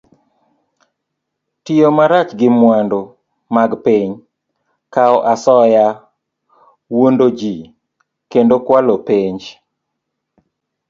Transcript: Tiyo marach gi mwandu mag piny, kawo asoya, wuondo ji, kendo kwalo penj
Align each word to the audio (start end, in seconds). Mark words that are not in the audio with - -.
Tiyo 1.63 1.87
marach 1.97 2.29
gi 2.39 2.47
mwandu 2.59 2.99
mag 3.55 3.71
piny, 3.85 4.11
kawo 4.93 5.17
asoya, 5.33 5.85
wuondo 6.93 7.27
ji, 7.39 7.55
kendo 8.31 8.55
kwalo 8.65 8.95
penj 9.07 9.41